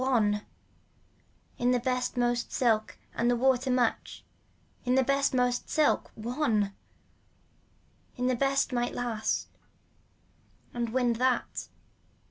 [0.03, 0.41] One.
[1.59, 4.23] In the best most silk and water much,
[4.83, 6.09] in the best most silk.
[6.15, 6.73] One.
[8.17, 9.49] In the best might last
[10.73, 11.67] and wind that.